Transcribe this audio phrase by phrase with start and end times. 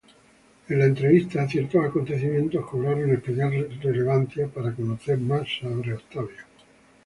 [0.67, 6.43] Por la entrevista, ciertos acontecimientos cobraron especial relevancia para conocer más sobre Octavio.